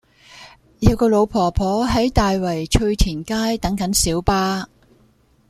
[0.79, 4.67] 有個老婆婆喺大圍翠田街等緊小巴